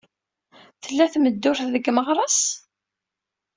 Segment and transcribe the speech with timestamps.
[0.83, 2.39] Tella tmeddurt deg Meɣres?